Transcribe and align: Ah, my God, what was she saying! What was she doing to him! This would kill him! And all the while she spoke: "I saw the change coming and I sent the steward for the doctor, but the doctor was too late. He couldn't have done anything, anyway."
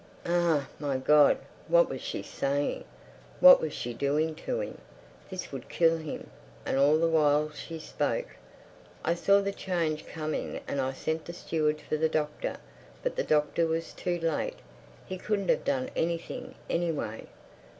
Ah, 0.25 0.67
my 0.79 0.97
God, 0.97 1.37
what 1.67 1.87
was 1.87 2.01
she 2.01 2.23
saying! 2.23 2.85
What 3.39 3.61
was 3.61 3.71
she 3.71 3.93
doing 3.93 4.33
to 4.33 4.59
him! 4.59 4.79
This 5.29 5.51
would 5.51 5.69
kill 5.69 5.97
him! 5.97 6.31
And 6.65 6.75
all 6.79 6.97
the 6.97 7.07
while 7.07 7.51
she 7.51 7.77
spoke: 7.77 8.29
"I 9.05 9.13
saw 9.13 9.41
the 9.41 9.51
change 9.51 10.07
coming 10.07 10.61
and 10.67 10.81
I 10.81 10.93
sent 10.93 11.25
the 11.25 11.33
steward 11.33 11.81
for 11.81 11.97
the 11.97 12.09
doctor, 12.09 12.57
but 13.03 13.15
the 13.15 13.21
doctor 13.23 13.67
was 13.67 13.93
too 13.93 14.19
late. 14.19 14.57
He 15.05 15.19
couldn't 15.19 15.49
have 15.49 15.63
done 15.63 15.91
anything, 15.95 16.55
anyway." 16.67 17.27